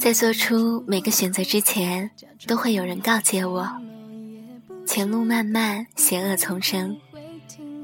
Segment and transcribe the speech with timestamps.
[0.00, 2.10] 在做出每个选择之前，
[2.46, 3.68] 都会有人告诫我：
[4.86, 6.96] 前路漫漫，险恶丛生。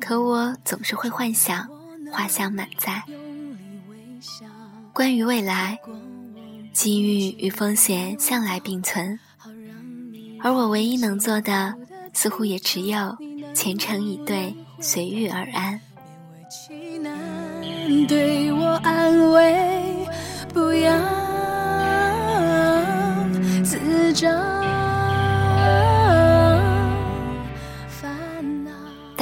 [0.01, 1.69] 可我总是会幻想，
[2.11, 3.03] 花香满载。
[4.95, 5.79] 关于未来，
[6.73, 9.21] 机遇与风险向来并存，
[10.41, 11.75] 而我唯一能做的，
[12.15, 13.15] 似乎也只有
[13.55, 15.79] 虔诚以对，随遇而安。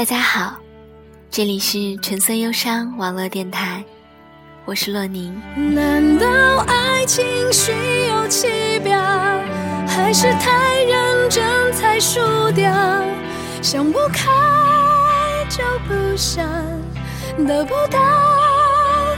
[0.04, 0.56] 大家好，
[1.30, 3.82] 这里是橙色忧伤网络电台，
[4.66, 5.34] 我是洛宁。
[5.56, 6.28] 难道
[6.66, 7.72] 爱情虚
[8.10, 9.00] 有其表，
[9.88, 12.20] 还是太认真才输
[12.54, 12.70] 掉？
[13.62, 14.28] 想不开
[15.48, 16.46] 就不想，
[17.38, 17.98] 得不到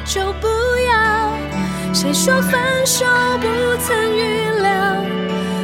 [0.05, 0.47] 就不
[0.87, 1.33] 要。
[1.93, 3.05] 谁说分手
[3.41, 3.49] 不
[3.83, 5.05] 曾预料？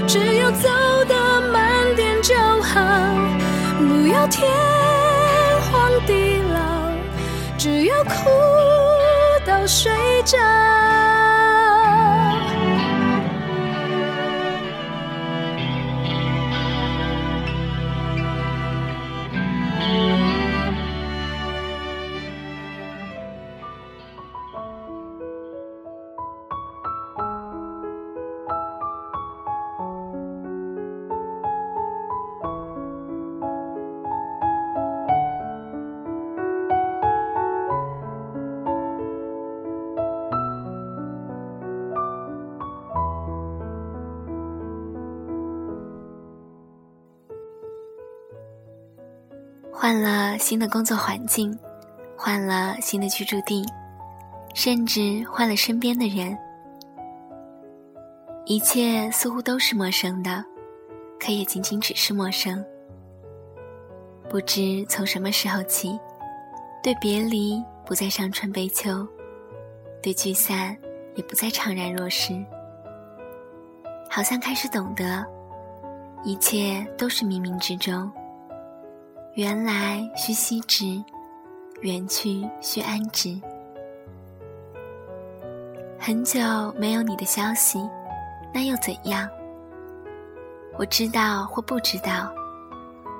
[0.04, 0.68] 只要走
[1.06, 2.80] 得慢点就好，
[3.78, 4.50] 不要天，
[7.62, 8.28] 只要哭
[9.46, 9.92] 到睡
[10.24, 11.31] 着。
[49.82, 51.58] 换了新的工作环境，
[52.16, 53.66] 换了新的居住地，
[54.54, 56.38] 甚至换了身边的人，
[58.44, 60.44] 一切似乎都是陌生的，
[61.18, 62.64] 可也仅仅只是陌生。
[64.30, 65.98] 不知从什么时候起，
[66.80, 69.04] 对别离不再伤春悲秋，
[70.00, 70.76] 对聚散
[71.16, 72.32] 也不再怅然若失，
[74.08, 75.26] 好像开始懂得，
[76.22, 78.08] 一切都是冥冥之中。
[79.34, 81.02] 缘来须惜之，
[81.80, 83.40] 缘去须安之。
[85.98, 86.38] 很久
[86.76, 87.78] 没有你的消息，
[88.52, 89.26] 那又怎样？
[90.78, 92.30] 我知道或不知道，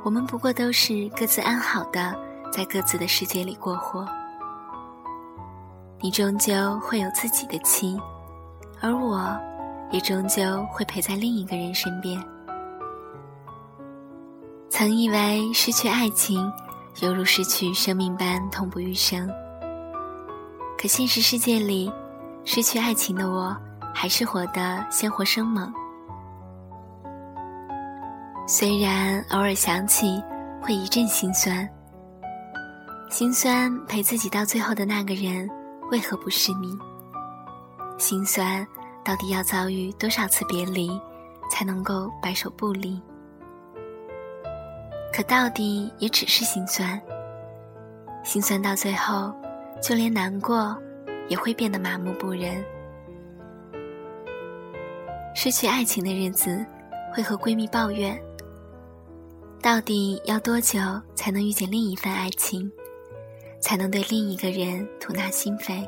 [0.04, 2.14] 我们不过都是各自安好的，
[2.52, 4.06] 在各自的世界里过活。
[5.98, 7.98] 你终究会有自己的妻，
[8.82, 9.34] 而我，
[9.90, 12.22] 也终究会陪在另一个人身边。
[14.74, 16.50] 曾以为失去爱情，
[17.02, 19.28] 犹如失去生命般痛不欲生。
[20.78, 21.92] 可现实世界里，
[22.46, 23.54] 失去爱情的我，
[23.92, 25.70] 还是活得鲜活生猛。
[28.48, 30.22] 虽然偶尔想起，
[30.62, 31.68] 会一阵心酸。
[33.10, 35.46] 心酸陪自己到最后的那个人，
[35.90, 36.74] 为何不是你？
[37.98, 38.66] 心酸
[39.04, 40.98] 到底要遭遇多少次别离，
[41.50, 42.98] 才能够白首不离？
[45.12, 46.98] 可到底也只是心酸，
[48.24, 49.30] 心酸到最后，
[49.82, 50.74] 就连难过
[51.28, 52.64] 也会变得麻木不仁。
[55.34, 56.64] 失去爱情的日子，
[57.12, 58.18] 会和闺蜜抱怨：
[59.60, 60.78] 到底要多久
[61.14, 62.70] 才能遇见另一份爱情，
[63.60, 65.86] 才能对另一个人吐纳心扉？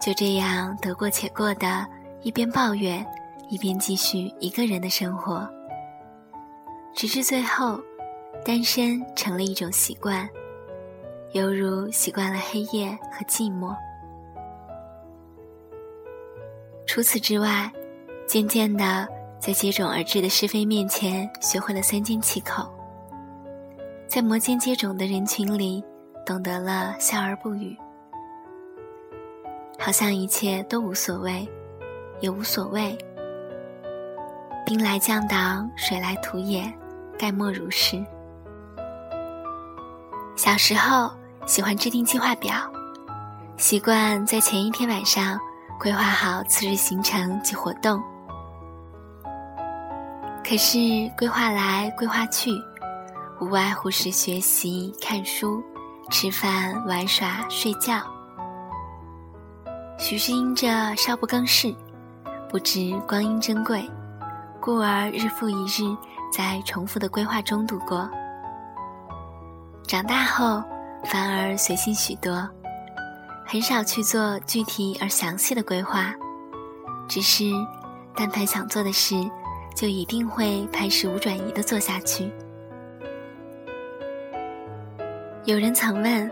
[0.00, 1.84] 就这样得过且过的，
[2.22, 3.04] 一边抱怨，
[3.48, 5.48] 一边继续一个人的生活。
[6.94, 7.80] 直至最后，
[8.44, 10.28] 单身成了一种习惯，
[11.32, 13.74] 犹如习惯了黑夜和寂寞。
[16.86, 17.70] 除此之外，
[18.28, 19.08] 渐渐的，
[19.40, 22.62] 在接踵而至的是非面前，学会了三缄其口；
[24.06, 25.82] 在摩肩接踵的人群里，
[26.24, 27.76] 懂得了笑而不语。
[29.80, 31.46] 好像一切都无所谓，
[32.20, 32.96] 也无所谓。
[34.64, 36.72] 兵来将挡，水来土掩。
[37.24, 38.04] 概莫如是。
[40.36, 41.10] 小时候
[41.46, 42.54] 喜欢制定计划表，
[43.56, 45.40] 习惯在前一天晚上
[45.80, 48.02] 规划好次日行程及活动。
[50.46, 50.78] 可是
[51.16, 52.50] 规划来规划去，
[53.40, 55.62] 无外乎是学习、看书、
[56.10, 58.02] 吃饭、玩耍、睡觉。
[59.96, 61.74] 许是因着少不更事，
[62.50, 63.90] 不知光阴珍贵，
[64.60, 65.96] 故而日复一日。
[66.36, 68.10] 在重复的规划中度过，
[69.86, 70.60] 长大后
[71.04, 72.44] 反而随性许多，
[73.46, 76.12] 很少去做具体而详细的规划，
[77.06, 77.44] 只是
[78.16, 79.14] 但凡想做的事，
[79.76, 82.28] 就一定会拍事无转移的做下去。
[85.44, 86.28] 有人曾问，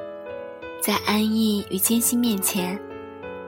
[0.82, 2.76] 在安逸与艰辛面前，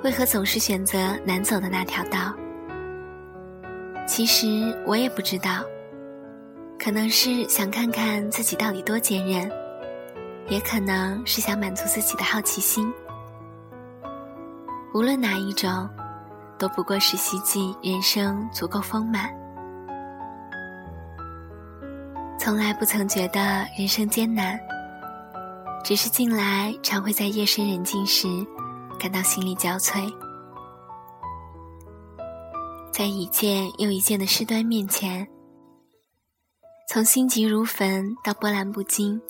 [0.04, 2.32] 为何总是选择难走的那条道？
[4.06, 5.64] 其实我也不知道，
[6.84, 9.50] 可能是想看看自己到底多坚韧，
[10.50, 12.92] 也可能是想满足自己的好奇心。
[14.92, 15.88] 无论哪一种，
[16.58, 19.31] 都不过是希冀人生足够丰满。
[22.38, 23.40] 从来不曾觉得
[23.78, 24.60] 人生艰难，
[25.82, 28.28] 只是近来常会在夜深人静时，
[29.00, 30.12] 感到心力交瘁。
[32.92, 35.26] 在一件又一件的事端面前，
[36.86, 39.20] 从心急如焚到波澜不惊，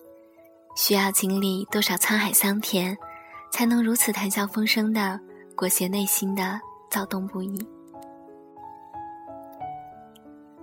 [0.76, 2.96] 需要经历多少沧海桑田，
[3.52, 5.18] 才能如此谈笑风生的？
[5.56, 6.60] 裹挟内心的
[6.90, 7.64] 躁动不已。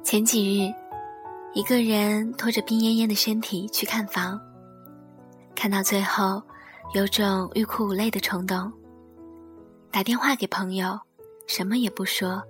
[0.03, 0.73] 前几日，
[1.53, 4.37] 一个人拖着病恹恹的身体去看房，
[5.55, 6.43] 看到最后，
[6.93, 8.69] 有种欲哭无泪的冲动。
[9.89, 10.99] 打电话给朋友，
[11.47, 12.43] 什么也不说，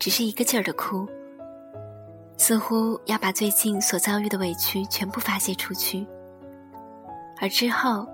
[0.00, 1.08] 只是一个劲儿的哭，
[2.38, 6.06] 似乎要把最近所遭遇的委屈全部发泄出去。
[7.40, 8.08] 而之后。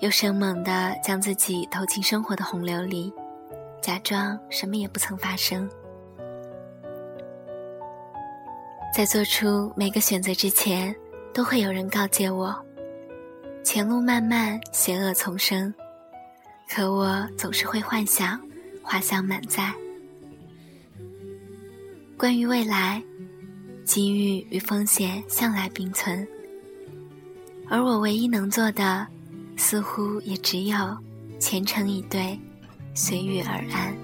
[0.00, 3.10] 又生猛地将自己投进生活的洪流里，
[3.80, 5.66] 假装什么也不曾发生。
[8.94, 10.94] 在做出每个选择之前，
[11.32, 12.54] 都会有人告诫我：
[13.64, 15.72] 前路漫漫，险恶丛生。
[16.68, 18.38] 可我总是会幻想，
[18.82, 19.72] 花香满载。
[22.18, 23.02] 关于未来，
[23.86, 26.26] 机遇与风险向来并存，
[27.68, 29.06] 而我唯一能做的。
[29.56, 30.76] 似乎也只有
[31.38, 32.38] 虔诚以对，
[32.94, 33.96] 随遇而安。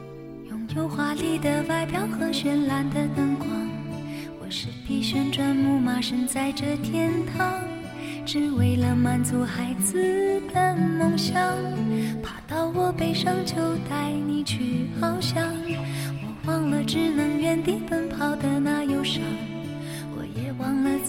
[0.48, 3.48] 拥有华丽的外表和绚烂的灯光，
[4.40, 7.60] 我是匹旋转木马，身在这天堂，
[8.24, 11.34] 只为了满足孩子的梦想。
[12.22, 13.54] 爬到我背上就
[13.90, 15.52] 带你去翱翔，
[16.22, 19.22] 我忘了只能原地奔跑的那忧伤，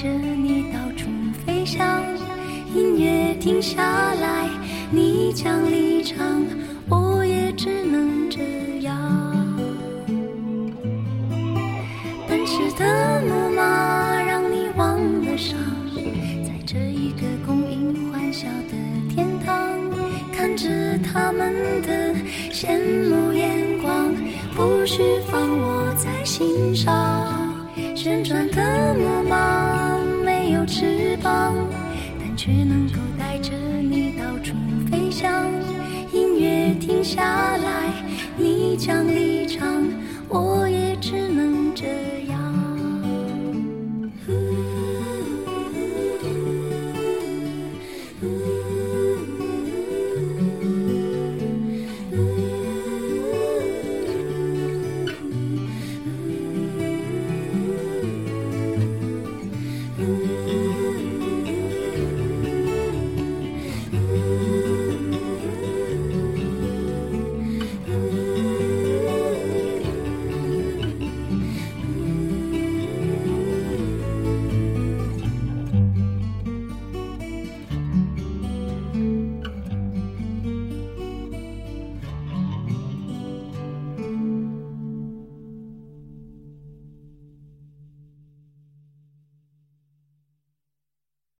[0.00, 1.10] 着你到处
[1.44, 2.02] 飞翔。
[2.74, 4.48] 音乐停下来，
[4.90, 6.42] 你将离场，
[6.88, 8.40] 我也只能这
[8.80, 8.96] 样。
[12.26, 15.58] 奔驰的木马让你忘了伤，
[16.44, 19.78] 在这一个供应欢笑的天堂，
[20.32, 21.52] 看着他们
[21.82, 22.14] 的
[22.50, 24.14] 羡慕眼光，
[24.56, 27.36] 不需放我在心上。
[27.94, 29.19] 旋转的木马
[30.80, 31.54] 翅膀，
[32.18, 34.54] 但却能够带着你到处
[34.90, 35.44] 飞翔。
[36.10, 37.22] 音乐停下
[37.58, 37.92] 来，
[38.34, 39.86] 你将离场，
[40.26, 42.19] 我也只能这。